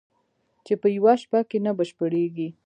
[0.65, 2.49] چې په یوه شپه کې نه بشپړېږي